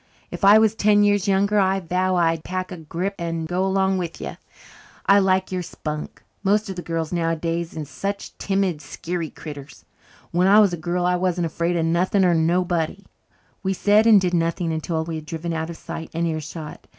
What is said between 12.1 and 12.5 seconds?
or